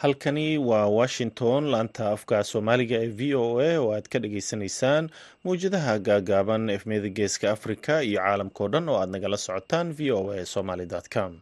[0.00, 5.04] halkani waa washington laanta afka soomaaliga ee v o a oo aad ka dhagaysanaysaan
[5.44, 10.46] mawjadaha gaagaaban efmiyada geeska africa iyo caalamkao dhan oo aad nagala socotaan v o a
[10.54, 11.32] somaly com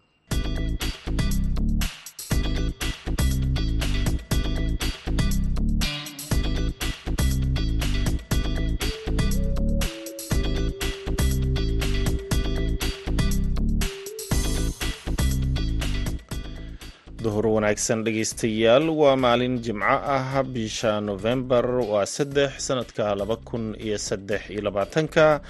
[17.39, 18.87] duhur wanaagsan dhegaystayaal.
[19.01, 25.41] Waa maalin jimco ah bisha novembar waa saddex sanadka laba kun iyo saddex iyo labaatanka.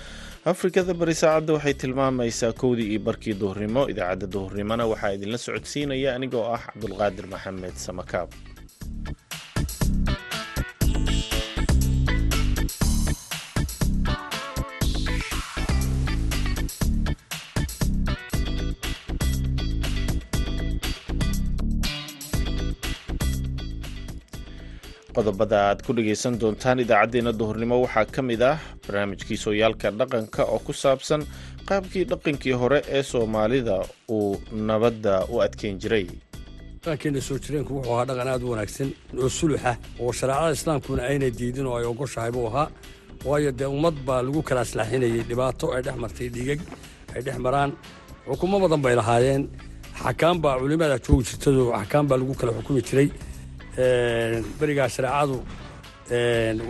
[0.44, 3.88] Afrikada bari saacadda waxay tilmaamaysaa kowdii iyo barkii duhurnimo.
[3.88, 8.28] Idaacadda duhurnimona waxaa idinla socodsiinaya anigoo ah cabdulqaadir maxamed samakaab
[25.18, 30.58] qodobada aad ku dhagaysan doontaan idaacaddeenna duhurnimo waxaa ka mid ah barnaamijkii sooyaalka dhaqanka oo
[30.66, 31.22] ku saabsan
[31.68, 33.76] qaabkii dhaqankii hore ee soomaalida
[34.16, 34.28] uu
[34.68, 36.06] nabadda u adkeyn jiray.
[36.82, 38.88] Dhaqankeena soo jireenku wuxuu ahaa dhaqan aad u wanaagsan
[39.22, 42.68] oo suluxa oo shareecada islaamkuna ayna diidin oo ay ogoshahay buu ahaa.
[43.28, 46.60] Waayo dee ummad baa lagu kala aslaaxinayay dhibaato ay dhex martay dhigag
[47.14, 47.70] ay dhex maraan.
[48.28, 49.42] Xukumo badan bay lahaayeen.
[50.02, 53.08] Xakaan baa culimada joogi jirtado xakaan baa lagu kala xukumi jiray
[54.60, 55.36] berigaa shareecadu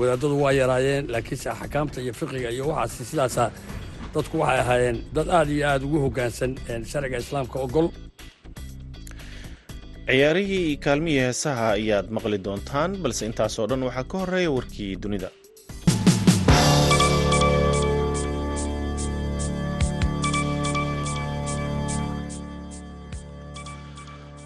[0.00, 3.44] wadaadadu waa yaraayeen laakiinse xakaamta iyo fiqiga iyo waxaas sidaasa
[4.14, 6.52] dadku waxay ahaayeen dad aad iyo aad ugu hoggaansan
[6.90, 7.88] sharciga islaamka ogol
[10.10, 15.28] ciyaarihii kaalmihii heesaha ayaad maqli doontaan balse intaasoo dhan waxaa ka horreeya warkii dunida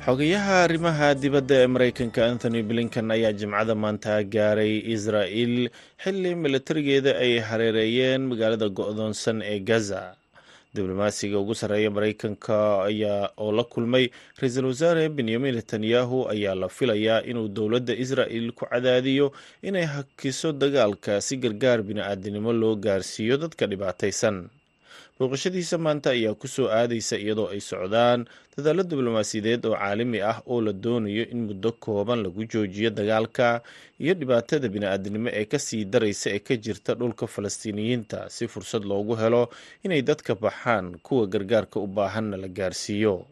[0.04, 5.54] xogayaha arrimaha dibadda ee maraykanka anthony blinkan ayaa jimcada maanta gaaray israa'il
[6.04, 10.02] xilli milatarigeeda ay hareereeyeen magaalada go-doonsan ee gaza.
[10.74, 12.58] Diblomaasiga ugu sarreeya maraykanka
[12.90, 14.04] ayaa oo la kulmay
[14.40, 19.26] ra'iisul wasaare benyamin netanyahu ayaa la filayaa inuu dowladda israa'il ku cadaadiyo
[19.62, 24.48] inay hakiso dagaalka si gargaar bini-aadinimo loo gaarsiiyo dadka dhibaataysan
[25.22, 28.26] booqashadiisa maanta ayaa ku soo aadaysa iyadoo ay socdaan
[28.58, 33.62] dadaallo diblomaasiyadeed oo caalami ah oo la doonayo in muddo kooban lagu joojiyo dagaalka
[34.02, 38.26] iyo dhibaatada bini-aadinimo ee ka sii daraysa ee ka jirta dhulka falastiiniyiinta.
[38.34, 39.42] Si fursad loogu helo
[39.86, 43.22] inay dadka baxaan kuwa gargaarka u baahanna la gaarsiiyo.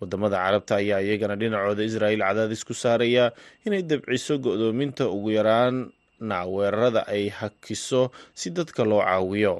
[0.00, 3.32] Wadamada carabta ayaa iyagana dhinacooda israa'il cadaadis ku saaraya
[3.68, 9.54] inay dabciso go-doominta ugu yaraana weerarada ay hakiso si dadka loo caawiyo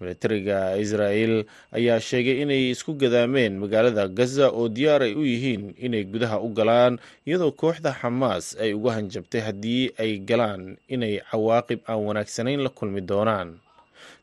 [0.00, 1.34] milatariga israa'il
[1.78, 6.48] ayaa sheegay inay isku gadaameen magaalada gaza oo diyaar ay u yihiin inay gudaha u
[6.58, 6.94] galaan
[7.28, 10.62] iyadoo kooxda xamaas ay uga hanjabtay haddii ay galaan
[10.94, 13.50] inay cawaaqib aan wanaagsanayn la kulmi doonaan.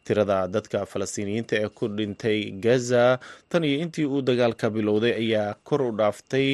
[0.06, 5.82] Tirada dadka falastiiniyiinta ee ku dhintay gaza tan iyo intii uu dagaalka bilowday ayaa kor
[5.82, 6.50] u dhaaftay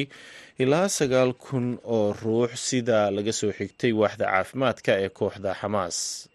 [0.62, 6.28] ilaa sagaal kun oo ruux sida laga soo xigtay waaxda caafimaadka ee kooxda xamaas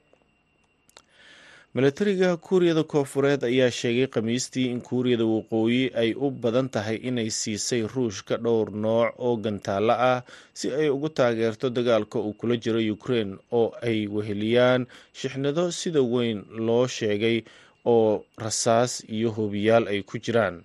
[1.74, 7.82] milatariga kuuriyada koofureed ayaa sheegay khamiistii in kuuriyada waqooyi ay u badan tahay inay siisay
[7.94, 10.22] ruushka dhowr nooc oo gantaalo ah
[10.54, 16.46] si ay ugu taageerto dagaalka uu kula jiro ukrein oo ay weheliyaan shixnado sida weyn
[16.68, 17.42] loo sheegay
[17.86, 20.62] oo rasaas iyo hobiyaal ay ku jiraan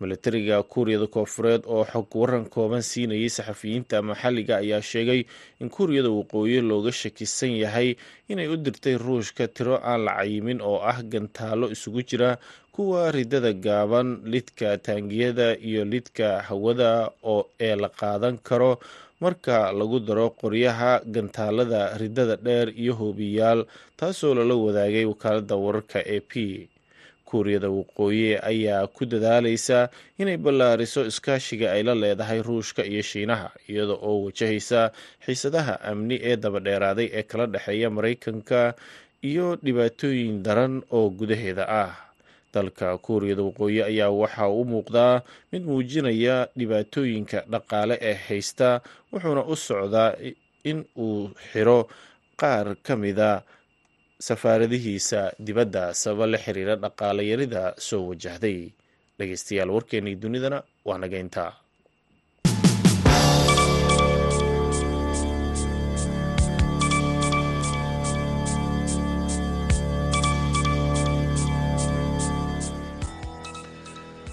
[0.00, 5.20] milatariga kuuriyada koofureed oo xog waran kooban siinayay saxafiyiinta maxalliga ayaa sheegay
[5.60, 7.88] in kuuriyada waqooyi looga shakisan yahay
[8.28, 12.30] inay u dirtay ruushka tiro aan la cayimin oo ah gantaalo isugu jira
[12.74, 16.90] kuwa ridada gaaban lidka taangiyada iyo lidka hawada
[17.32, 18.72] oo ee la qaadan karo.
[19.20, 23.60] Marka lagu daro qoryaha gantaalada ridada dheer iyo hoobiyaal
[23.96, 26.32] taasoo lala wadaagay wakaalada wararka e p
[27.28, 29.78] kuuriyada waqooyi ayaa ku dadaalaysa
[30.18, 34.80] inay ballaariso iskaashiga ay la leedahay ruushka iyo shiinaha iyada oo wajahaysa
[35.26, 38.60] xiisadaha amni ee dabadheeraaday ee kala dhexeeya maraykanka
[39.30, 41.92] iyo dhibaatooyin daran oo gudaheeda ah.
[42.54, 45.20] Dalka kuuriyada waqooyi ayaa waxa u muuqdaa
[45.52, 48.80] mid muujinaya dhibaatooyinka dhaqaale ee haysta
[49.12, 50.10] wuxuuna u socdaa
[50.70, 51.78] in uu xiro
[52.40, 53.30] qaar ka mida
[54.20, 58.58] safaaradihiisa dibadda sababa la xiriira dhaqaale yarida soo wajahday
[59.18, 60.58] dhegeystayaal warkeennii dunidana
[60.88, 61.52] waa naga intaa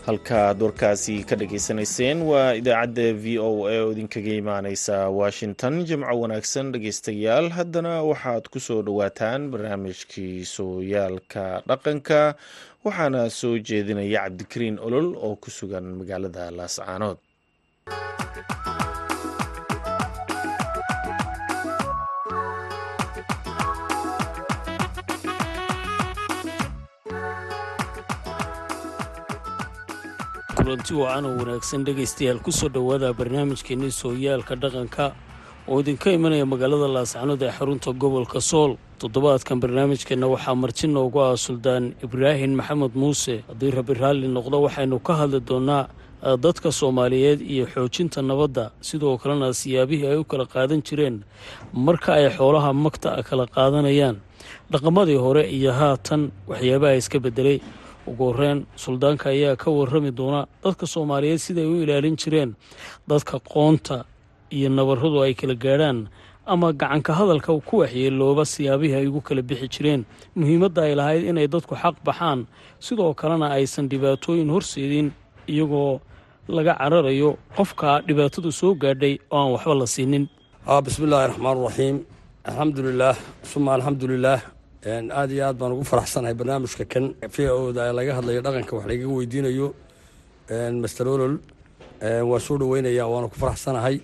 [0.06, 5.74] halkaad warkaasi ka dhageysanayseen waa idaacadda v o a oo idinkaga imaaneysa washington.
[5.88, 12.36] Jimco wanaagsan dhegeystayaal haddana waxaad ku soo dhowaataan barnaamijkii sooyaalka dhaqanka.
[12.86, 17.18] Waxaana soo jeedinaya cabdikariin olol oo ku sugan magaalada laascaanood
[30.64, 35.06] kulanti wacan oo wanaagsan dhegaystayaal ku soo dhowaada barnaamijkeenii sooyaalka dhaqanka
[35.68, 38.72] oo idinka imanaya magaalada laascanood ee xarunta gobolka sool.
[39.00, 43.44] Toddobaadkan barnaamijkeenna waxaa marti noogu ah suldaan ibraahim maxamed muuse.
[43.50, 45.88] Haddii rabi raalli noqdo waxaynu ka hadli doonnaa
[46.40, 48.72] dadka soomaaliyeed iyo xoojinta nabadda.
[48.82, 51.24] Sidoo kalena siyaabihii ay u kala qaadan jireen
[51.74, 54.16] marka ay xoolaha magta kala qaadanayaan.
[54.72, 57.60] Dhaqamadii hore iyo haatan waxyaabaha iska beddelay
[58.10, 62.52] ugu horreyn suldaanka ayaa ka warrami doona dadka soomaaliyeed siday u ilaalin jireen.
[63.10, 64.06] Dadka qoonta
[64.58, 66.00] iyo nabarradu ay kala gaadhaan
[66.46, 70.02] ama gacanka hadalka ku waxyeelooba siyaabihii ay ugu kala bixi jireen.
[70.36, 72.40] Muhiimadda ay lahayd inay dadku xaq baxaan
[72.86, 75.08] sidoo kalena aysan dhibaatooyin horseedin
[75.48, 76.00] iyagoo
[76.48, 80.26] laga cararayo qofka dhibaatadu soo gaadhay oo aan waxba la siinin.
[80.86, 81.98] Bismi illaahi raxmaan raxiim
[82.48, 83.18] alxamdulilaah
[83.52, 84.42] suma alxamdulilaah
[84.86, 87.06] aad iyo aad baan ugu faraxsanahay barnaamijka kan.
[87.34, 89.68] V oda laga hadlayo dhaqanka wax lagaga weydiinayo.
[90.82, 91.36] Master olol
[92.30, 93.96] waa soo dhaweynaya waana ku faraxsanahay.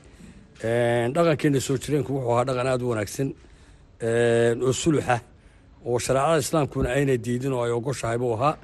[1.15, 3.29] Dhaqankeena soo jireenku wuxuu ahaa dhaqan aada u wanaagsan.
[4.65, 5.17] Oo suluxa
[5.85, 8.55] oo shareecada islaamkuna aynay diidin oo ay ogoshahay buu ahaa.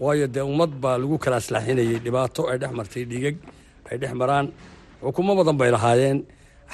[0.00, 3.36] Waayo dee ummad baa lagu kala aslaxinayay dhibaato ay dhex martay dhigag
[3.90, 4.46] ay dhex maraan.
[5.04, 6.18] Xukumo badan bay lahaayeen.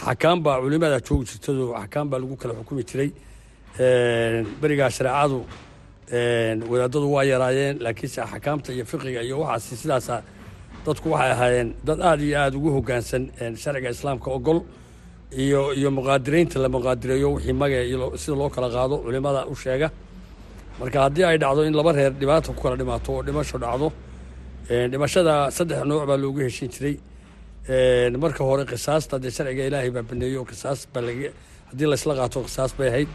[0.04, 3.10] Xakaan baa culimada joogi jirtado xakaan baa lagu kala xukumi jiray
[3.78, 5.44] berigaa shareecadu
[6.70, 10.22] wadaadadu waa yaraayeen laakiinse axkaamta iyo fiqiga iyo waxaas sidaasa
[10.86, 13.22] dadku waxay ahaayeen dad aada iyo aada ugu hogaansan
[13.62, 14.60] sharciga islaamka ogol
[15.36, 17.78] iyo iyo muqaadiraynta la muqaadireeyo wixii maga
[18.22, 19.90] sida loo kala qaado culimada u sheega.
[20.80, 23.88] Marka haddii ay dhacdo in laba reer dhibaata ku kala dhimaato oo dhimasho dhacdo
[24.92, 26.96] dhimashada saddex nooc baa loogu heshin jiray.
[28.22, 30.46] Marka hore qisaasta dee sharciga ilaahay baa baneeyey oo
[30.94, 31.30] baa laga
[31.70, 33.08] haddii laysla qaato qisaas bay ahayd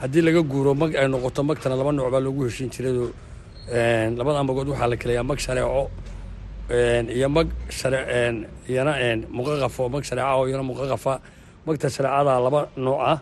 [0.00, 3.08] haddii laga guuro mag ay noqoto magtana laba nooc baa loogu heshin jirayoo
[4.18, 5.82] labada magood waxaa la kelayaa mag shareeco
[7.16, 7.48] iyo mag
[8.68, 8.92] iyana
[9.36, 11.14] muqaqafo mag shareeca oo iyana muqaqafa.
[11.66, 13.18] Magta shareecada laba nooc ah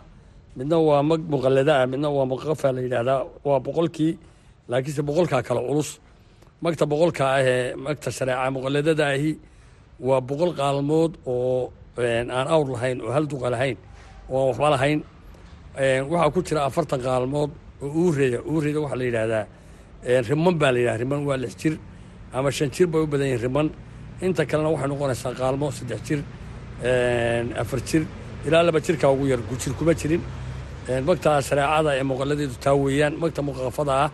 [0.57, 4.13] midna waa mag muqallada ah midna waa muqaqafa la yidhaahdaa waa boqolkii
[4.69, 5.89] laakiinse boqolkaa kale culus.
[6.63, 9.31] Magta boqolka ah ee magta shareeca muqalladada ahi
[10.07, 11.71] waa boqol qaalmood oo
[12.37, 13.77] aan awr lahayn oo hal duqa lahayn
[14.29, 14.99] oo aan waxba lahayn
[15.75, 17.51] waxaa ku jira afartan qaalmood
[17.81, 19.45] oo uureeda uureeda waxaa la yidhaahdaa
[20.29, 21.73] riman baa la yidhahda riman waa lix jir
[22.33, 23.67] ama shan jir bay u badan yihiin riman.
[24.21, 26.19] Inta kalena waxay noqonaysaa qaalmo saddex jir
[27.61, 28.03] afar jir
[28.47, 30.21] ilaa laba jirkaa ugu yar gujir kuma jirin.
[31.07, 34.09] Magta shareecada ee muqaladeedu taa weeyaan magta muqaqafada ah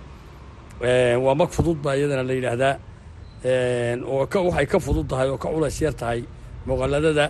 [1.26, 2.74] waa mag fudud baa iyadana la yidhaahdaa.
[4.14, 6.20] Oo waxay ka fudud tahay oo ka culays yar tahay
[6.68, 7.26] muqaladada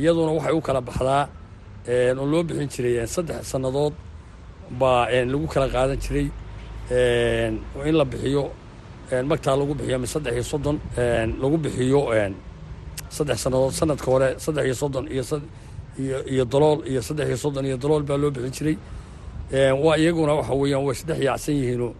[0.00, 1.22] iyaduna waxay u kala baxdaa
[1.88, 3.94] oo loo bixin jiray saddex sannadood
[4.80, 6.26] baa lagu kala qaadan jiray.
[7.88, 8.42] In la bixiyo
[9.30, 10.76] magtaa lagu bixiyo saddex iyo soddon
[11.42, 12.00] lagu bixiyo
[13.16, 15.22] saddex sannadood sanadka hore saddex iyo soddon iyo
[16.32, 18.76] iyo dalool iyo saddex iyo soddon iyo dalool baa loo bixin jiray.
[19.84, 21.92] Waa iyaguna waxa weeyaan way saddex yaacsan yihiinoo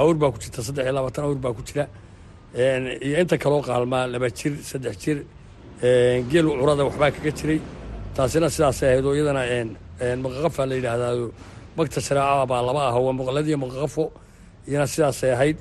[0.00, 1.84] awr baa ku jirta saddex iyo labaatan awr baa ku jira.
[3.06, 5.18] Iyo inta kaloo qaalmaa laba jir saddex jir.
[6.30, 7.60] Geel curada waxbaa kaga jiray
[8.16, 9.42] taasina sidaasay ahayd oo iyadana
[10.24, 11.26] muqaqafa la yidhaahdaao
[11.76, 14.04] magta shareecada baa laba ah waa muqaladiyo muqaqafo
[14.68, 15.56] iyana sidaasay ahayd.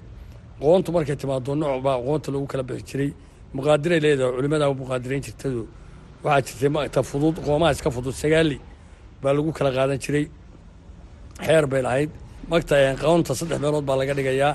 [0.61, 3.09] Qoontu markay timaado nooc baa qoonta lagu kala bixi jiray.
[3.57, 5.61] Muqaadiray leedahay culimadaa muqaadirayn jirtado
[6.23, 8.57] waxaa jirtay magta fudud qoomaha iska fudud sagaali
[9.21, 10.25] baa lagu kala qaadan jiray.
[11.45, 12.09] Xeer bay lahayd.
[12.51, 14.53] Magta qoonta saddex meelood baa laga dhigayaa.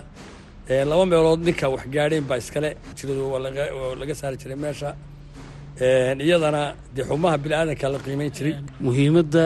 [0.91, 2.71] Laba meelood ninka wax gaadheen baa iskale.
[3.33, 3.41] Waa
[4.01, 4.91] laga saari jiray meesha
[5.81, 8.55] iyadana dee xumaha bini aadanka la qiimeyn jiray.
[8.81, 9.45] Muhiimadda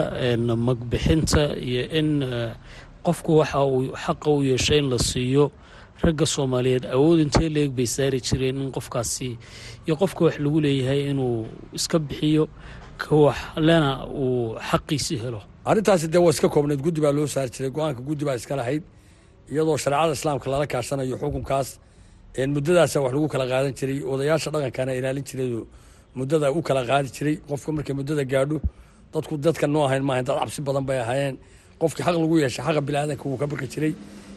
[0.56, 2.08] magbixinta iyo in
[3.04, 5.50] qofku waxa uu xaqa u yeeshay in la siiyo
[6.02, 9.36] ragga soomaaliyeed awood intee leeg bay saari jireen in qofkaasi
[9.86, 12.48] iyo qofka wax lagu leeyahay inuu iska bixiyo
[12.98, 15.40] ka wax lena uu xaqiisii helo.
[15.64, 16.80] Arrintaasi dee waa iska koobnayd.
[16.82, 17.70] Guddi baa loo saari jiray.
[17.70, 18.82] Go'aanka guddi baa iska lahayd.
[19.52, 21.78] Iyadoo shareecada islaamka lala kaashanayo xukunkaas
[22.54, 24.00] muddadaasa wax lagu kala qaadan jiray.
[24.02, 25.66] Odayaasha dhaqankana ilaalin jirayoo
[26.18, 28.56] muddada u kala qaadi jiray qofka markay muddada gaadho
[29.14, 31.36] dadku dadka noo ahayn maahayn dad cabsi badan bay ahaayeen.
[31.80, 33.92] Qofkii xaq lagu yeeshay xaqa biniaadanka wuu ka baqi jiray.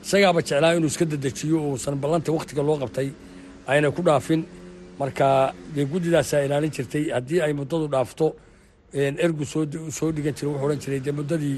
[0.06, 3.08] Isagaaba jeclaa inuu iska dedejiyo uusan ballanta wakhtiga loo qabtay
[3.72, 4.42] ayna ku dhaafin.
[5.00, 7.04] Marka dee guddidaasaa ilaalin jirtay.
[7.16, 8.26] Haddii ay muddadu dhaafto
[9.26, 11.58] ergu soo dhigan jiray wuxuu odhan jiray dee muddadii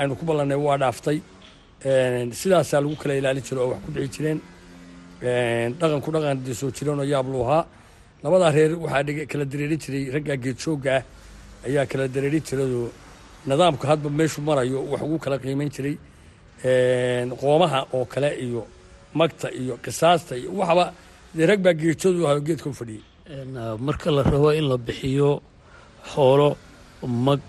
[0.00, 1.18] aynu ku ballannay waa dhaaftay.
[2.40, 4.38] Sidaasaa lagu kala ilaalin jiro oo wax ku dhici jireen.
[5.80, 7.64] Dhaqanku dhaqan dee soo jireenoo yaablu ahaa
[8.24, 11.04] labadaa reer waxaa kala dareerin jiray raggaa geedjoogga ah
[11.68, 12.88] ayaa kala dareerin jiradoo
[13.48, 15.96] nidaamku hadba meeshuu marayo wax ugu kala qiimayn jiray
[17.40, 18.62] qoomaha oo kale iyo
[19.14, 20.84] magta iyo qisaasta iyo waxba.
[21.34, 22.18] Dee rag baa geedjoodu
[22.70, 23.02] u fadhiyey
[23.86, 25.40] marka la rabo in la bixiyo
[26.12, 26.56] xoolo
[27.26, 27.40] mag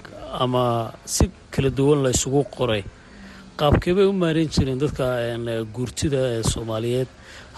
[0.44, 2.84] ama si kala duwan la ysugu qoray
[3.60, 5.06] qaabkee bay u maareyn jireen dadka
[5.76, 7.08] guurtida ee soomaaliyeed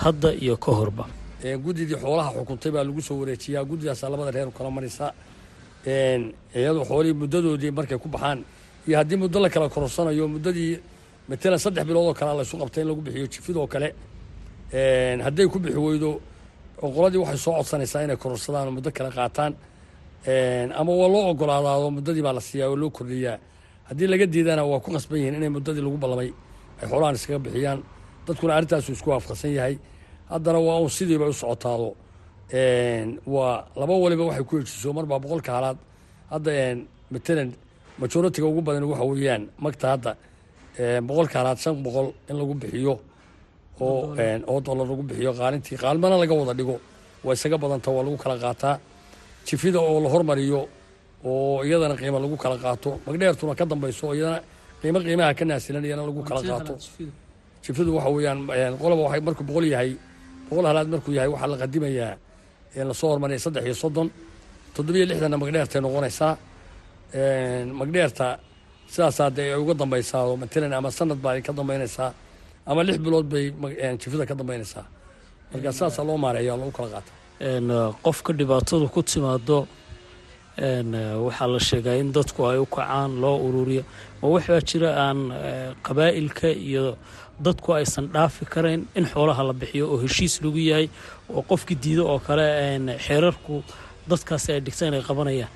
[0.04, 1.06] hadda iyo ka horba
[1.44, 3.64] guddidii xoolaha xukuntay baa lagu soo wareejiyaa.
[3.70, 5.14] Guddidaasaa labada reer kala maraysa.
[6.56, 8.40] Iyadoo xoolihii muddadoodii markay ku baxaan.
[8.88, 10.80] Iyo haddii muddo la kala kororsanayo muddadii
[11.30, 13.90] matalan saddex bilood oo kalea laysu qabtay in lagu bixiyo jifidoo kale.
[15.26, 16.22] Hadday ku bixi weydo
[16.80, 19.54] qoladii waxay soo codsanaysaa inay kororsadaan muddo kale qaataan.
[20.80, 23.38] Ama waa loo ogolaadaado muddadii baa la siiyaa oo loo kordhiyaa.
[23.90, 26.30] Haddii laga diidana waa ku qasban yihiin inay muddadii lagu ballamay.
[26.82, 27.80] Ay xoolahan iskaga bixiyaan.
[28.28, 29.76] Dadkuna arrintaasu isku waafaqsan yahay
[30.34, 31.90] haddana waa uun sidiiba u socotaado.
[33.34, 35.78] Waa laba waliba waxay ku heshiiso marbaa boqolka halaad.
[36.32, 36.52] Hadda
[37.14, 37.50] matalan
[38.02, 40.12] majoritiga ugu badan waxa weeyaan magta hadda
[41.08, 42.96] boqolka halaad shan boqol in lagu bixiyo
[43.82, 44.16] oo
[44.52, 46.76] oo dollar lagu bixiyo qaalintii qaalmana laga wada dhigo.
[47.26, 48.76] Waa isaga badanta waa lagu kala qaataa.
[49.48, 50.62] Jifida oo la hormariyo
[51.26, 52.90] oo iyadana qiimo lagu kala qaato.
[53.06, 54.40] Magdheertuna ka dambayso oo iyadana
[54.82, 56.74] qiimo qiimaha ka naasilan iyana lagu kala qaato.
[57.64, 58.40] jifidu waxa weeyaan
[58.82, 59.92] waxay markuu boqol yahay
[60.50, 62.16] boqol halaad markuu yahay waxaa la qadimayaa
[62.90, 64.08] la soo hormariyay saddex iyo soddon.
[64.76, 66.34] Toddobiyo lixdanna magdheertay noqonaysaa.
[67.80, 68.28] Magdheerta
[68.94, 72.12] sidaasaa dee ay uga dambaysaa oo matalan ama sanad baa ka dambaynaysaa
[72.66, 73.46] ama lix bilood bay
[74.02, 74.86] jifida ka dambaynaysaa.
[75.52, 77.12] Marka sidaasaa loo maareeya lagu kala qaata.
[78.04, 79.68] Qofka dhibaatadu ku timaado
[81.26, 83.84] waxaa la sheegaa in dadku ay u kacaan loo ururiyo.
[84.22, 85.20] Ma waxbaa jira aan
[85.86, 86.98] qabaa'ilka iyo
[87.40, 90.88] dadku aysan dhaafi karayn in xoolaha la bixiyo oo heshiis lagu yahay
[91.30, 92.46] oo qofkii diido oo kale
[93.06, 93.64] xeerarku
[94.10, 95.52] dadkaasi ay dhigtaan ay qabanayaan.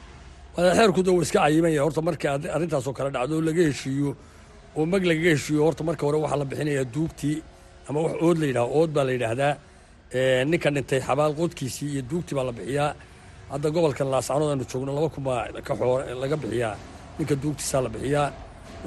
[0.77, 4.09] Xeerku da wa iska cayimanya horta marka arrintaasoo kale dhacdo laga heshiiyo
[4.77, 7.37] oo mag lagaga heshiiyo horta marka hore waxaa la bixinayaa duugtii
[7.89, 9.53] ama wax ood la yidhaha ood baa la yidhaahdaa
[10.49, 12.91] ninka dhintay xabaal qoodkiisii iyo duugtii baa la bixiyaa.
[13.51, 16.75] Hadda gobolkan laascanood aanu joogno laba kun baa ka xoo laga bixiyaa.
[17.19, 18.27] Ninka duugtiisaa la bixiyaa.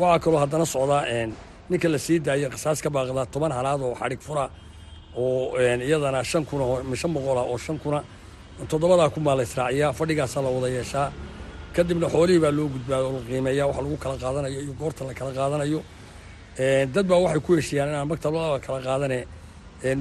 [0.00, 1.02] Waxaa kaloo haddana socdaa
[1.70, 4.20] ninka la sii daaya qisaas baaqdaa toban halaad oo xadhig
[5.16, 6.64] oo iyadana shan kuna
[7.00, 7.98] shan boqola oo shan kuna
[8.70, 11.08] toddobadaa kun baa la israaciyaa fadhigaasaa la wada yeeshaa.
[11.74, 15.14] Kadibna xoolihii baa loo gudbaa oo la qiimeeyaa waxa lagu kala qaadanayo iyo goorta la
[15.18, 15.80] kala qaadanayo.
[16.94, 19.18] Dad baa waxay ku heshiiyaan inaan magtabada kala qaadane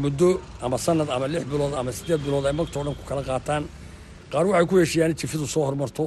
[0.04, 0.30] muddo
[0.62, 3.64] ama sanad ama lix bilood ama siddeed bilood ay magtoo dhan ku kala qaataan.
[4.32, 6.04] Qaar waxay ku heshiiyaan in jifidu soo hormarto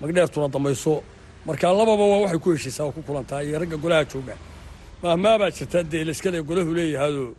[0.00, 1.02] magdheertuna dambayso.
[1.46, 4.34] Marka lababa waa waxay ku heshiisaa oo ku kulantaa iyo ragga golaha jooga
[5.04, 7.30] mahmaabaa jirta dee layskale golahu leeyahaadoo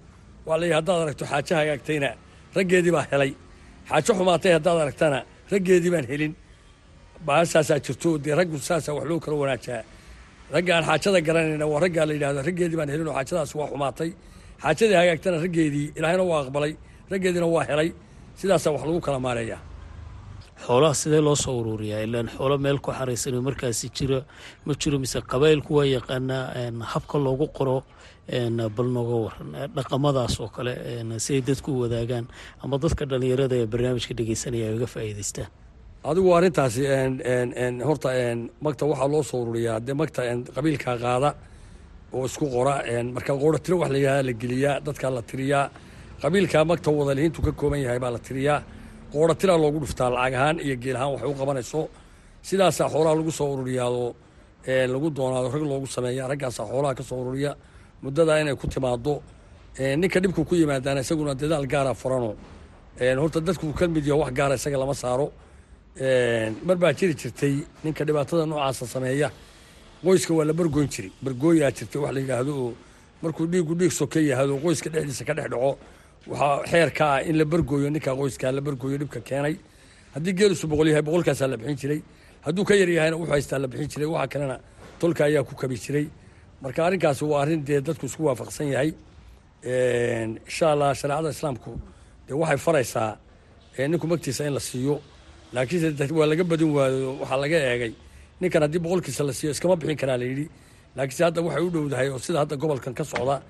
[0.48, 2.10] waa la haddaad aragto xaajo hagaagtayna
[2.58, 3.32] raggeedii baa helay.
[3.90, 5.20] Xaajo xumaatay haddaad aragtana
[5.54, 6.34] raggeedii baan helin.
[7.28, 9.82] Baashaasaa jirto dee raggu saasaa wax loo kala wanaajaa.
[10.54, 14.10] Ragga aan xaajada garanayna waa raggaa la yidhahdo raggeedii baan helin oo xaajadaas waa xumaatay.
[14.64, 16.74] Xaajadii hagaagtana raggeedii ilaahayna waa aqbalay
[17.12, 17.90] raggeediina waa helay.
[18.40, 19.62] Sidaasaa wax lagu kala maareeyaa
[20.64, 24.20] xoolaha sidee loo soo uruuriyaa ilaan xoolo meel ku xaraysanoo markaasi jira
[24.66, 27.84] ma jiro mise qabaa'ilku waa yaqaanaa habka loogu qoro
[28.76, 29.50] bal nooga waran.
[29.76, 30.74] Dhaqamadaas oo kale
[31.20, 32.26] si ay dadku u wadaagaan
[32.64, 35.50] ama dadka dhallinyarada ee barnaamijka dhegeysanaya ay uga faa'iidaystaan
[36.10, 36.82] adigu arrintaasi
[37.88, 38.10] horta
[38.66, 39.80] magta waxaa loo soo ururiyaa.
[39.86, 40.22] Dee magta
[40.56, 41.30] qabiilkaa qaada
[42.14, 42.76] oo isku qora
[43.16, 45.70] marka qoora tiro wax la la geliyaa dadkaa la tiriyaa.
[46.22, 48.60] Qabiilkaa magta wadalihiintu ka kooban yahay baa la tiriyaa
[49.16, 51.80] qoora tiraa loogu dhuftaa lacag ahaan iyo geel ahaan waxay u qabanayso
[52.48, 54.04] sidaasaa xoolaha lagu soo ururiyaado
[54.94, 57.52] lagu doonaado rag loogu sameeya raggaasaa xoolaha ka soo ururiya
[58.04, 59.14] muddadaa inay ku timaado
[60.02, 62.32] ninka dhibku ku yimaadaana isaguna dadaal gaara furano.
[63.22, 65.28] Horta dadku ka mid yaho wax gaara isaga lama saaro.
[66.68, 69.30] Mar baa jiri jirtay ninka dhibaatada noocaasa sameeya.
[70.04, 72.74] Qoyska waa la bargoyn jiri bargooyaa jirtay wax la yidhaahdo oo
[73.22, 75.72] markuu dhiigu dhiig soke yahado qoyska dhexdiisa ka dhex dhaco
[76.27, 79.55] waxaa xeerka ah in la bargooyo ninka qoyskaa la bargooyo dhibka keenay.
[80.13, 82.01] Haddii geelisu boqol yahay boqolkaasaa la bixin jiray.
[82.46, 84.08] Hadduu ka yar yahayna wuxuu haystaa la bixin jiray.
[84.13, 84.58] Waxa kalena
[85.00, 86.05] tolka ayaa ku kabi jiray.
[86.62, 88.91] Marka arrinkaasi waa arrin dee dadku isku waafaqsan yahay.
[89.65, 91.72] Insha allah shareecada islaamku
[92.27, 93.17] dee waxay faraysaa
[93.91, 95.01] ninku magtiisa in la siiyo.
[95.53, 97.94] Laakiinse waa laga badin waayo waxaa laga eegay.
[98.41, 100.46] Ninkan haddii boqolkiisa la siiyo iskama bixin karaa la yidhi.
[100.98, 103.41] Laakiinse hadda waxay u dhowdahay oo sida hadda gobolkan ka socda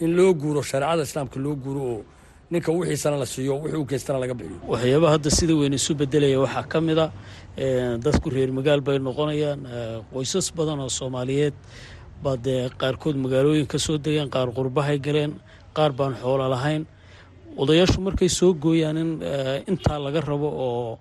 [0.00, 2.04] in loo guuro shareecada islaamka loo guuro oo
[2.50, 6.64] ninka wixiisana la siiyo wixii geystana laga bixiyo waxyaabaha hadda sida weyn isu bedelaya waxaa
[6.72, 7.06] ka mid a
[8.04, 9.60] dadku reer magaal bay noqonayaan
[10.12, 11.54] qoysas badan oo soomaaliyeed
[12.22, 15.32] baa dee qaarkood magaalooyin ka soo degeen qaar qurbahay galeen
[15.76, 16.82] qaar baan xoolo lahayn.
[17.62, 19.10] Odayaashu markay soo gooyaan in
[19.70, 20.98] intaa laga rabo oo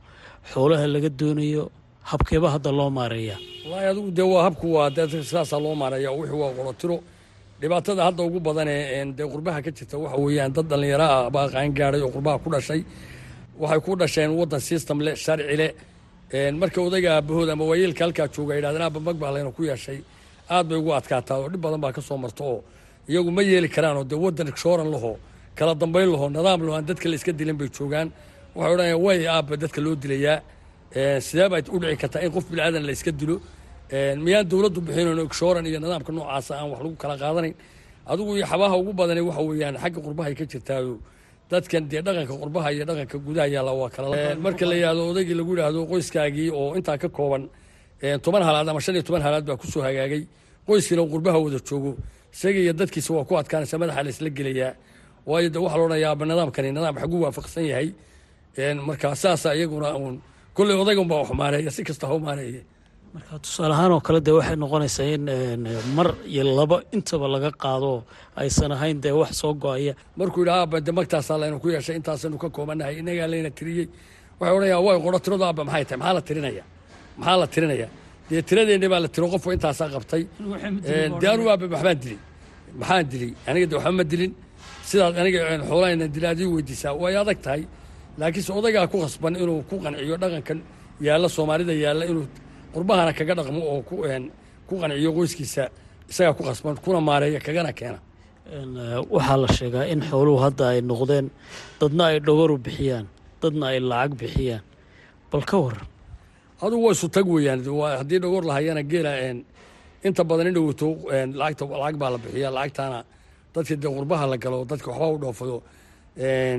[0.53, 1.63] xoolaha laga doonayo
[2.09, 6.39] habkeeba hadda loo maareeya wallaahi adigu dee waa habku waa dee sidaasaa loo maareeya wixii
[6.43, 6.97] waa qorotiro
[7.63, 11.69] dhibaatada hadda ugu badanee dee qurbaha ka jirta waxa weeyaan dad dhallinyaro ah baa qaan
[11.79, 12.81] gaadhay oo qurbaha ku dhashay.
[13.61, 15.71] Waxay ku dhasheen waddan system leh sharci leh
[16.61, 19.17] marka odayga aabahood ama waayeelka halkaa jooga yidhahdeen aaba mag
[19.57, 19.99] ku yeeshay
[20.53, 22.59] aad bay ugu adkaataa oo dhib badan baa ka soo marta oo
[23.11, 25.11] iyagu ma yeeli karaanoo dee waddan shooran laho
[25.57, 28.07] kala dambayn laho nidaam laho aan dadka la iska dilin bay joogaan.
[28.55, 30.37] Waxay odhanayaan way aabba dadka loo dilayaa.
[31.27, 33.35] Sidee baa u dhici kartaa in qof bilaadan la iska dilo
[34.25, 37.53] miyaan dowladdu bixinayn shooran iyo nidaamka noocaasa aan wax lagu kala qaadanayn
[38.11, 40.93] adigu iyo xabaha ugu badani waxa weeyaan xagga qurbahay ka jirtaayo.
[41.51, 44.07] Dadkan dee dhaqanka qurbaha iyo dhaqanka gudaha yaalla waa kala
[44.45, 47.43] marka la yidhahdo odaygii lagu yidhaahdo qoyskaagii oo intaa ka kooban
[48.25, 50.23] toban halaad ama shan iyo toban halaad baa ku soo hagaagay.
[50.67, 51.91] Qoyskiina qurbaha wada joogo.
[52.33, 54.71] Isaga iyo dadkiisa waa ku adkaanaysa madaxa la isla gelayaa.
[55.29, 57.87] Waayo de waxaa loodhanayaa nidaamkani nidaam xagu waafaqsan yahay.
[58.87, 60.15] Marka saasa iyaguna uun
[60.55, 62.61] kolley odaygan baa wax maareeya si kasta ha u maareeye
[63.13, 65.25] marka tusaale ahaan oo kale dee waxay noqonaysaa in
[65.97, 67.91] mar iyo laba intaba laga qaado
[68.41, 69.93] aysan ahayn dee wax soo go'aya.
[70.19, 73.87] Markuu yidhi aaba de magtaasaa laynu ku yeeshay intaasaynu ka koobannahay inagaa layna tiriyey.
[74.39, 75.99] Waxay odhanayaa way qoro tiradu aaba maxay tahay?
[76.01, 76.63] Maxaa la tirinaya?
[77.19, 77.87] Maxaa la tirinaya?
[78.29, 80.23] Dee tiradeenni baa la tiro qofku intaasaa qabtay.
[81.21, 82.19] Dee anu aaba waxbaan dilay
[82.79, 84.31] maxaan dilay aniga de waxba ma dilin.
[84.89, 85.39] Sidaas aniga
[85.69, 86.91] xoolahayna dila adii weydiisaa.
[87.01, 87.61] Way adag tahay.
[88.19, 90.59] Laakiinse odaygaa ku khasban inuu ku qanciyo dhaqankan
[91.07, 92.25] yaalla soomaalida yaalla inuu
[92.73, 93.81] qurbahana kaga dhaqmo oo
[94.67, 95.63] ku qanciyo qoyskiisa
[96.09, 97.99] isagaa ku khasban kuna maareeya kagana keena.
[99.13, 101.27] Waxaa la sheegaa in xooluhu hadda ay noqdeen
[101.79, 103.05] dadna ay dhogoru bixiyaan
[103.41, 104.63] dadna ay lacag bixiyaan.
[105.31, 105.87] Bal ka waran
[106.63, 107.59] adugu waa isu tag weeyaan.
[107.99, 109.11] Haddii dhogor lahayana geela
[110.03, 110.87] inta badan in dhowto
[111.39, 112.99] lacag baa la bixiya lacagtaana
[113.53, 115.57] dadkii dee qurbaha la galo dadka waxba u dhoofado.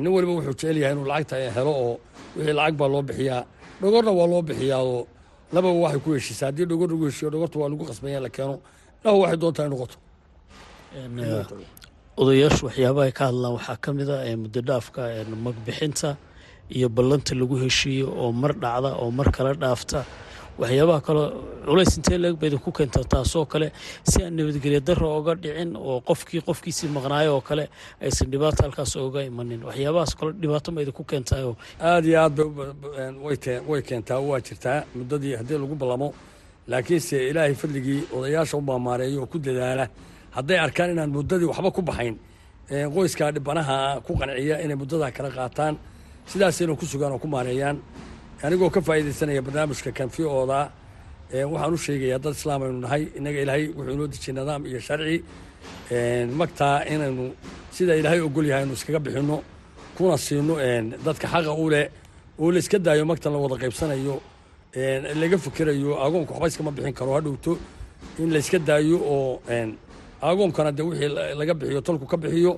[0.03, 1.95] Nin waliba wuxuu jecel yahay inuu lacagta helo oo
[2.37, 3.43] wixii lacag baa loo bixiyaa.
[3.81, 5.07] Dhogorna waa loo bixiyaa oo
[5.53, 8.57] lababa waxay ku heshiisaa haddii dhogor lagu heshiiyo dhogorta waa lagu qasbanya la keeno
[9.03, 9.97] dhaho waxay doontaa ay noqoto.
[12.21, 15.01] Odayaashu waxyaabaha ka hadlaan waxaa ka mid a muddo dhaafka
[15.47, 16.17] magbixinta
[16.77, 19.99] iyo ballanta lagu heshiiyo oo mar dhacda oo mar kala dhaafta
[20.61, 21.23] waxyaabaha kale
[21.67, 23.73] culays intee leeg ba idinku keenta taasoo kale
[24.11, 27.65] si aan nabadgelya daro oga dhicin oo qofkii qofkiisii maqnaayo oo kale
[28.01, 29.61] aysan dhibaato halkaas oga imanin.
[29.69, 31.57] Waxyaabahaas kale dhibaato ma idinku keentaayo?
[31.81, 36.15] Aada iyo aad bay way keentaa waa jirtaa muddadii haddii lagu ballamo.
[36.69, 39.89] Laakiinse ilaahay fadligii odayaasha u maamaareeyo oo ku dadaala
[40.37, 42.17] hadday arkaan inaan muddadii waxba ku baxayn
[42.95, 45.75] qoyskaa dhibanaha ku qanciya inay muddadaa kala qaataan
[46.31, 47.77] sidaasayna ku sugaan oo ku maareeyaan
[48.47, 50.61] anigoo ka faa'iidaysanaya barnaamijka kanfiyooda
[51.53, 55.17] waxaan u sheegayaa dad islaam aynu nahay innaga ilaahay wuxuu inoo dejiyey nidaam iyo sharci.
[56.41, 57.25] Magtaa inaynu
[57.77, 59.37] sida ilaahay ogol yahay aynu iskaga bixinno
[59.97, 60.55] kuna siino
[61.07, 61.87] dadka xaqa u leh
[62.39, 64.17] oo la iska daayo magtan la wada qaybsanayo
[65.21, 67.53] laga fikerayo agoonka waxba iskama bixin karo hadhowto
[68.19, 69.41] in la iska daayo oo
[70.23, 71.09] agoonkana dee wixii
[71.41, 72.53] laga bixiyo tolku ka bixiyo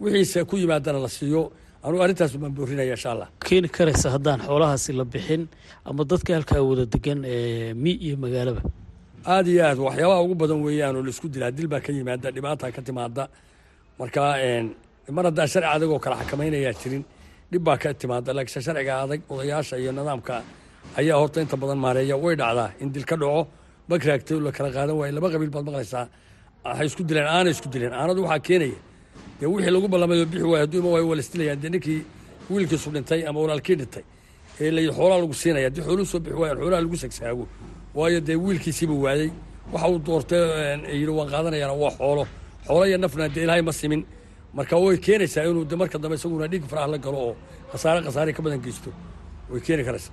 [0.00, 1.50] wixiise ku yimaadana la siiyo
[1.84, 5.42] anugu arrintaas baan boorinaya insha allah keeni karaysa haddaan xoolahaasi la bixin
[5.88, 7.18] ama dadka halkaa wada degan
[7.82, 8.60] mi iyo magaalaba.
[9.32, 12.28] Aada iyo aad waxyaabaha ugu badan weeyaan oo la isku dilaa dil baa ka yimaada
[12.36, 13.24] dhibaata ka timaada
[14.00, 14.20] marka
[15.16, 17.02] mar haddaan sharci adag oo kala xakamaynayaa jirin
[17.52, 20.34] dhib baa ka timaada laakiinse sharciga adag odayaasha iyo nidaamka
[21.00, 22.16] ayaa horta inta badan maareeya.
[22.24, 23.40] Way dhacdaa in dil ka dhaco
[23.90, 26.04] bagraagtay la kala qaadan waayo laba qabiil baad maqlaysaa.
[26.64, 27.92] Waxay isku dileen aana isku dileen.
[28.00, 28.78] Aanadu waxaa keenaya
[29.42, 32.00] dee wixii lagu ballamayo bixi waayo hadduu ima waayo waa laisdilayaan dee ninkii
[32.50, 34.04] wiilkiisu dhintay ama walaalkii dhintay
[34.60, 37.44] ee la xoolaa lagu siinaya haddii xooluhu soo bixi waayan xoolaha lagu sagsaago
[37.98, 39.30] waayo dee wiilkiisiiba waayey.
[39.72, 40.42] Waxa uu doortay
[41.00, 42.24] yidhi waan qaadanayana waa xoolo.
[42.66, 44.02] Xoolo iyo nafna dee ilaahay ma simin.
[44.56, 47.34] Marka way keenaysaa inuu de marka dambe isaguna dhiig faraha la galo oo
[47.72, 48.90] khasaare khasaare ka badan geysto.
[49.50, 50.12] Way keeni karaysaa.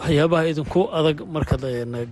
[0.00, 1.64] Waxyaabaha idinku adag markaad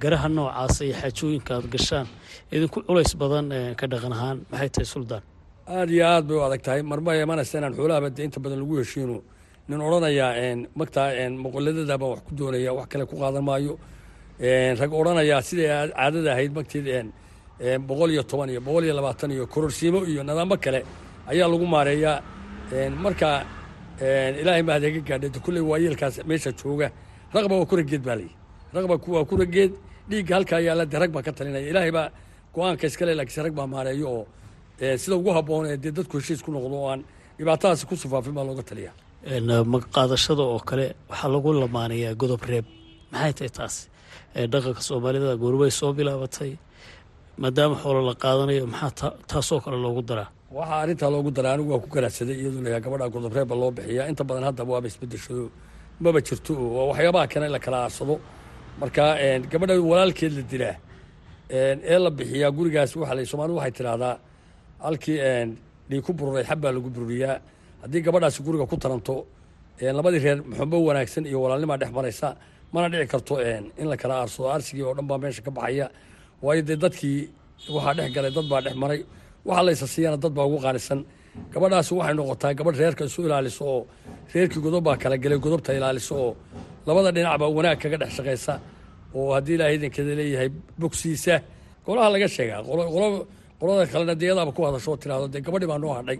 [0.02, 2.06] garaha noocaasa iyo xaajooyinka aad gashaan
[2.54, 3.46] idinku culays badan
[3.80, 5.22] ka dhaqan ahaan maxay tahay suldaan
[5.68, 8.74] aada iyo aad bay u adag tahay marma imanaysa inaan xoolahaba dee inta badan lagu
[8.80, 9.16] heshiino
[9.68, 10.30] nin odhanayaa
[10.78, 11.08] magtaa
[11.44, 13.74] moqoladada baan wax ku doonaya wax kale ku qaadan maayo.
[14.80, 16.88] Rag odhanayaa siday caadada ahayd magteed
[17.88, 20.80] boqol iyo toban iyo boqol iyo labaatan iyo kororsiimo iyo nidaamo kale
[21.32, 22.16] ayaa lagu maareeyaa.
[23.04, 23.28] Marka
[24.40, 26.88] ilaahay ma adeega gaadhay kulley waayeelkaas meesha jooga.
[27.34, 28.34] Raqba waa kurageed baa layihi
[28.76, 29.72] raqba waa kurageed
[30.10, 32.08] dhiigga halkaa yaalla dee rag baa ka talinaya ilaahay baa
[32.54, 34.24] go'aanka iskale laakiinse rag baa maareeyo oo
[35.02, 37.00] sida ugu habboon ee dee dadku heshiis ku noqdo oo aan
[37.38, 38.94] dhibaatadaasi ku sufaafin baa looga taliyaa.
[39.72, 42.66] Magaqaadashada oo kale waxaa lagu lamaanayaa godob reeb.
[43.12, 43.74] Maxay tahay taas?
[44.52, 46.52] Dhaqanka soomaalida goorubay soo bilaabatay
[47.42, 50.28] maadaama xoolo la qaadanayo maxaa taasoo kale loogu daraa?
[50.56, 51.52] Waxaa arrintaa loogu daraa.
[51.56, 54.08] Anigu waa ku garaadsaday iyadoo layaa gabadha godob reebba loo bixiyaa.
[54.10, 55.44] Inta badan hadda waaba isbedeshado.
[56.02, 58.14] Maba jirto oo waa waxyaabaha kale in la kala aarsado
[58.80, 59.02] marka
[59.52, 60.76] gabadha walaalkeed la dilaa
[61.50, 64.14] ee la bixiyaa gurigaas waxa la soomaalidu waxay tidhaahdaa
[64.86, 65.18] halkii
[65.90, 67.36] dhii ku bururay xab baa lagu bururiyaa.
[67.82, 69.16] Haddii gabadhaasi guriga ku taranto
[69.98, 72.28] labadii reer muxubo wanaagsan iyo walaalnimaa dhex maraysa
[72.72, 73.34] mana dhici karto
[73.80, 75.86] in la kala aarsado aarsigii oo dhan baa meesha ka baxaya.
[76.44, 77.18] Waayo dee dadkii
[77.74, 79.00] waxaa dhex galay dad baa dhex maray.
[79.48, 81.00] Waxa laysa siiyana dad baa ugu qaalisan.
[81.52, 83.80] Gabadhaasi waxay noqotaa gabadh reerka isu ilaaliso oo
[84.34, 86.30] reerkii godob baa kala gelay godobta ilaaliso oo
[86.86, 88.54] labada dhinacba wanaag kaga dhex shaqaysa
[89.16, 90.48] oo haddii ilaahay idankeeda leeyahay
[90.80, 91.34] bogsiisa.
[91.86, 92.60] Golaha laga sheegaa
[93.60, 96.18] qolada kalena dee iyadaaba ku hadasho oo tiraahdo dee gabadhi baa noo hadhay.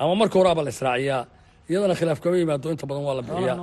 [0.00, 1.22] Ama marka horeaba la israaciyaa.
[1.70, 3.56] Iyadana khilaaf kama yimaado inta badan waa la bixiyaa.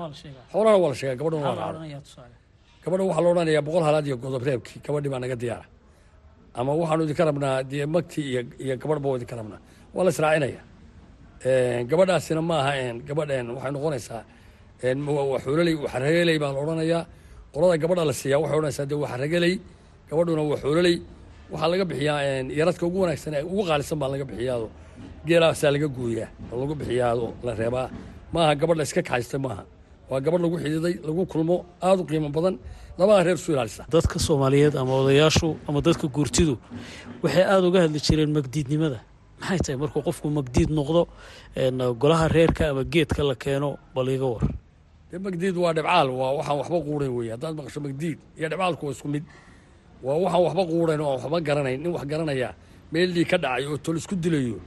[0.52, 4.80] Xoolahana waa la sheegaa gabadhana waa la waxaa la odhanayaa boqol halaad iyo godob reebkii
[4.86, 5.66] gabadhi baa naga diyaara.
[6.60, 9.60] Ama waxaanu idinka rabnaa dee magtii iyo iyo gabadhba idinka rabnaa
[9.96, 10.62] waa la israacinaya.
[11.90, 12.72] Gabadhaasina ma aha
[13.08, 14.22] gabadh waxay noqonaysaa
[15.34, 17.02] waxuulaley waxrageley baa la odhanayaa
[17.54, 19.54] qolada gabadha la siiyaa waxay odhanaysaa dee waxrageley
[20.10, 20.96] gabadhuna waxuulaley
[21.52, 22.20] waxaa laga bixiyaa
[22.60, 24.68] yaradka ugu wanaagsan ee ugu qaalisan baa laga bixiyaado.
[25.28, 27.88] Geelaasaa laga gooyaa oo lagu bixiyaado la reebaa.
[28.34, 29.64] Maaha gabadh la iska kaxaysta maaha.
[30.10, 32.56] Waa gabadh lagu xididay lagu kulmo aada u qiimo badan.
[33.00, 36.54] Labada reer isu ilaalisa dadka soomaaliyeed ama odayaashu ama dadka guurtidu
[37.24, 39.00] waxay aada uga hadli jireen magdiidnimada.
[39.40, 41.02] Maxay tahay markuu qofku magdiid noqdo
[42.02, 44.44] golaha reerka ama geedka la keeno bal iga war.
[45.26, 49.08] Magdiid waa dhibcaal waa waxaan waxba quuran weeye haddaad maqasho magdiid iyo dhibcaalku waa isku
[49.14, 49.24] mid
[50.06, 52.50] waa waxaan waxba quuran oo aan waxba garanayn nin wax garanaya.
[52.92, 54.58] Meeldii ka dhacay oo tol isku dilayo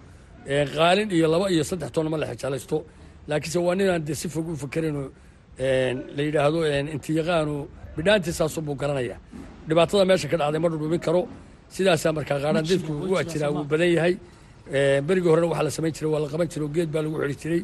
[0.77, 2.77] qaalin iyo laba iyo saddex toonna ma la xijaalaysto.
[3.29, 5.03] Laakiinse waa ninaan dee si fog u fakerayno
[6.17, 6.59] la yidhaahdo
[6.95, 7.55] inti yaqaanu
[7.97, 9.17] bidhaantiisaasu buu garanaya
[9.69, 11.23] dhibaatada meesha ka dhacday ma dhudhumin karo.
[11.75, 14.15] Sidaasaa markaa qaadhaandeedku waa jiraa wuu badan yahay.
[15.07, 17.37] Berigii horena waxaa la samayn jiray waa la qaban jiray oo geed baa lagu xidhi
[17.43, 17.63] jiray.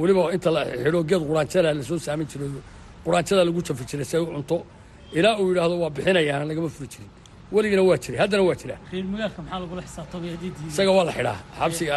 [0.00, 2.48] Weliba inta la xidho geed quraanjada la soo saamin jiray.
[3.04, 4.56] Quraanjada lagu jafi jiray si ay u cunto
[5.12, 7.10] ilaa uu yidhaahdo waa bixinayaan lagama furi jirin.
[7.52, 8.78] Weligina waa jiray haddana waa jiraa.
[10.70, 11.36] Isaga waa la xidhaa.
[11.58, 11.92] Xabsiga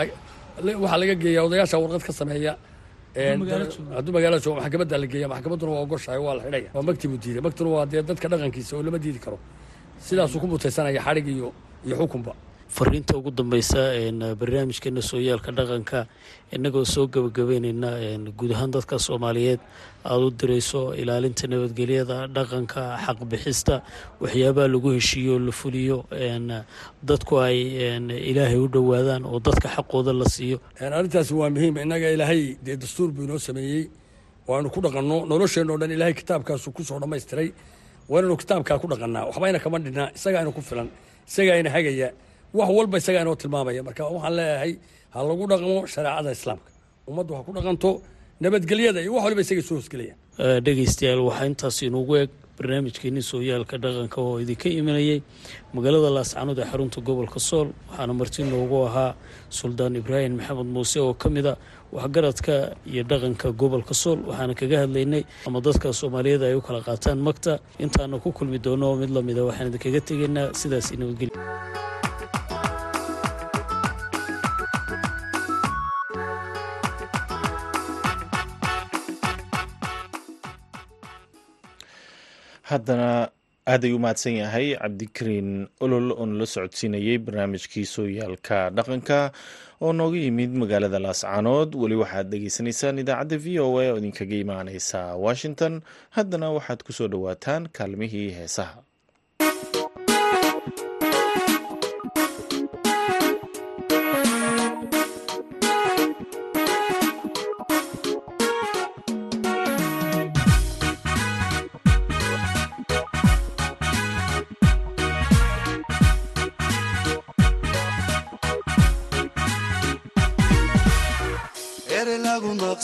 [0.83, 2.53] waxaa laga geeyaa odayaasha warqad ka sameeya
[3.95, 6.69] hadduu magaalada joogo maxkamadda la geeya maxkamadduna waa ogoshahay waa la xidhaya.
[6.75, 7.41] Waa magti buu diiday.
[7.45, 9.37] Magtuna waa dee dadka dhaqankiisa oo lama diidi karo.
[10.05, 11.47] Sidaasuu ku mutaysanaya xadhig iyo
[11.85, 12.31] iyo xukunba
[12.75, 13.81] fariinta ugu dambeysa
[14.39, 15.99] barnaamijkeena sooyaalka dhaqanka
[16.55, 17.89] innagoo soo gebagabeyneyna
[18.37, 19.59] guud ahaan dadka soomaaliyeed
[20.05, 23.75] aada u dirayso ilaalinta nabadgelyada dhaqanka xaqbixista
[24.21, 25.97] waxyaabaha lagu heshiiyo la fuliyo
[27.09, 27.57] dadku ay
[28.31, 30.57] ilaahay u dhowaadaan oo dadka xaqooda la siiyo.
[30.79, 31.77] Arrintaasi waa muhiim.
[31.77, 33.89] Innaga ilaahay dee dastuur buu inoo sameeyey.
[34.47, 35.25] Waanu ku dhaqanno.
[35.25, 37.51] Nolosheenno dhan ilaahay kitaabkaasu ku soo dhammaystiray
[38.09, 39.25] waa inaynu kitaabkaa ku dhaqannaa.
[39.29, 40.87] Waxbayna kama dhinaa isagaa ina ku filan.
[41.27, 42.11] Isagaa ina hagaya
[42.57, 43.81] wax walba isagaa inoo tilmaamaya.
[43.87, 44.73] Marka waxaan leeyahay
[45.13, 46.69] ha lagu dhaqmo shareecada islaamka.
[47.09, 47.89] Ummaddu ha ku dhaqanto
[48.43, 50.17] nabadgelyada iyo wax waliba isagay soo hosgelayaan.
[50.65, 55.19] Dhegaystayaal waxaa intaas inugu eg barnaamijkeenii sooyaalka dhaqanka oo idinka imanayay
[55.75, 57.67] magaalada laascanood ee xarunta gobolka sool.
[57.89, 59.11] Waxaana marti noogu ahaa
[59.59, 61.53] suldaan ibraahim maxamed muuse oo ka mid a
[61.95, 62.53] waxgaradka
[62.91, 64.19] iyo dhaqanka gobolka sool.
[64.29, 67.53] Waxaana kaga hadlaynay ama dadka soomaaliyeed ay u kala qaataan magta.
[67.79, 71.37] Intaana ku kulmi doono mid lamida waxaan idinkaga tegaynaa sidaas nabadgelya
[82.71, 83.09] haddana
[83.73, 85.49] aaday u mahadsan yahay cabdikariin
[85.85, 89.19] olol oo nala socodsiinayey barnaamijkii sooyaalka dhaqanka
[89.85, 94.99] oo nooga yimid magaalada laascaanood weli waxaad dhegeysanaysaan idaacadda v o a oo idinkaga imaaneysa
[95.25, 95.73] washington.
[96.17, 98.77] Haddana waxaad ku soo dhowaataan kaalmihii heesaha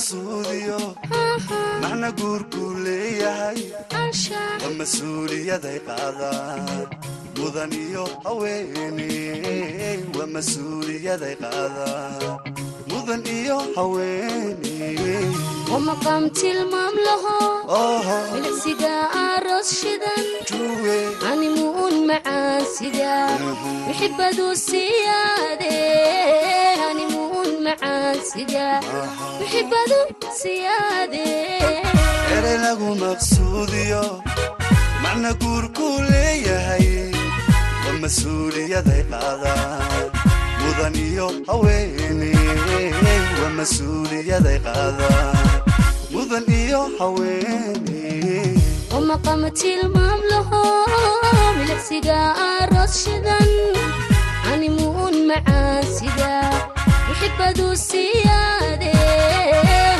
[0.06, 0.80] suudiyo.
[1.82, 3.60] Macna guurkuu leeyahay
[4.62, 6.88] waa mas'uuliyaday qaadaan.
[7.38, 10.00] Mudan iyo haweeney.
[10.18, 12.40] Waa mas'uuliyaday qaadaan.
[12.92, 15.26] Mudan iyo haweeney.
[15.72, 17.38] Wamaqaam tilmaam laho.
[18.34, 18.96] Milicsiga
[19.28, 20.26] aroos shidan
[21.32, 23.14] animuun macaansiga
[23.88, 25.76] wixibaduu siyaade
[32.36, 34.04] erey lagu maqsuudiyo
[35.04, 36.88] macna guurkuu leeyahay
[37.86, 40.06] waa mas'uuliyaday qaadaan.
[40.62, 42.32] Mudan iyo haweene
[43.40, 45.36] waa mas'uuliyaday qaadaan.
[46.13, 48.02] Mudan iyo haweene
[48.96, 50.63] oo maqama tilmaam laho
[51.58, 52.20] milicsiga
[52.60, 53.50] aroos shidan
[54.54, 56.32] animuun macaansiga
[57.19, 58.91] muxibadu siyaade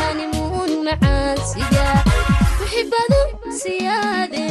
[0.10, 1.86] animuun macaansiga
[2.60, 3.20] muxibadu
[3.60, 4.46] siyaade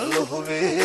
[0.00, 0.82] Alla hubey,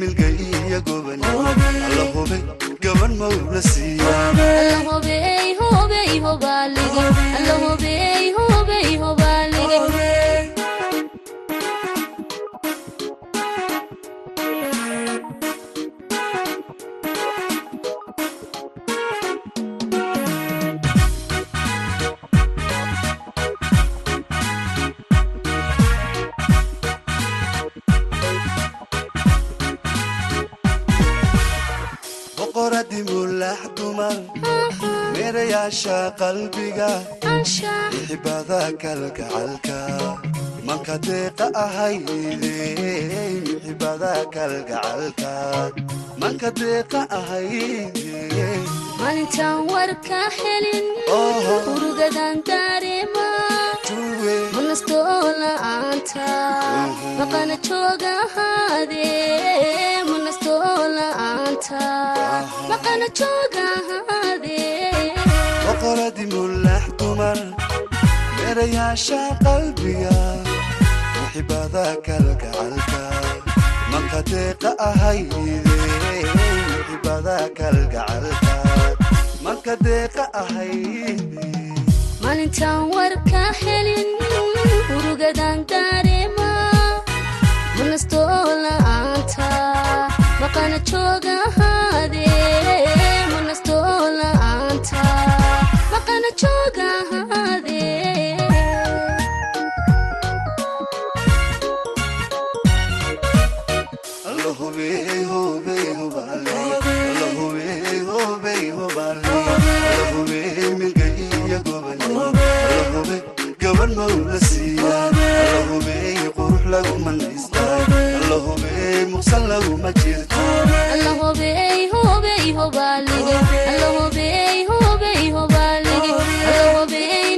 [0.00, 0.34] milkay
[0.68, 1.22] iyo gubane.
[1.26, 2.42] Alla hubey,
[2.82, 4.16] gaban mawla siiya.
[40.66, 40.94] Manka
[46.60, 47.00] deeqa
[49.00, 50.86] maalintaan warka helin
[51.72, 53.28] urugadan dareema
[53.88, 56.28] juwe manastoo la'aanta
[57.18, 59.06] maqana jooga ahaade
[60.10, 61.82] manastoo la'aanta
[62.70, 64.60] maqana jooga ahaade
[65.66, 67.38] boqoradii mulax dumar
[68.56, 70.16] meerayaasha qalbiga
[71.32, 73.00] xibada kalgacalka
[73.92, 74.70] manka deeqa
[80.38, 81.46] ahayde
[82.24, 84.10] maalintaan warka helin
[84.96, 86.50] urugadan dareema
[87.78, 89.48] manastoo la'aanta
[90.42, 91.36] maqana jooga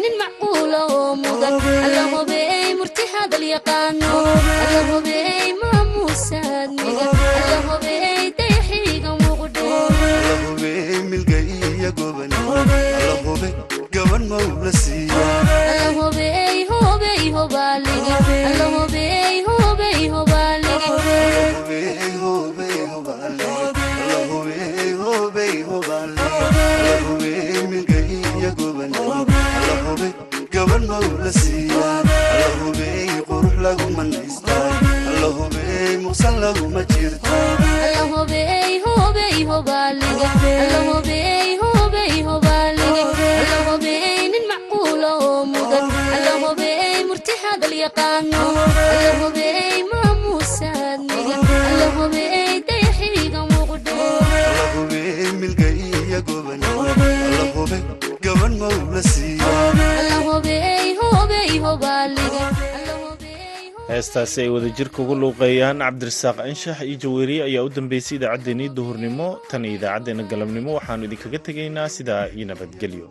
[0.03, 1.55] nin macquula oo mudan
[1.87, 4.11] alla hobey murti hadal yaqaano
[32.35, 34.71] Alla hubey, qurux laguma naystaa.
[35.09, 37.31] Alla hubey, muqsan laguma jirta.
[63.89, 69.65] Heestaasi ay wadajirka ugu luuqeeyaan cabdirasaaq anshax iyo jaweeriye ayaa u dambeysay idaacaddeenii duhurnimo tan
[69.69, 70.71] iyo idaacaddeenna galabnimo.
[70.79, 73.07] Waxaannu idinkaga tegaynaa sidaa iyo nabadgelyo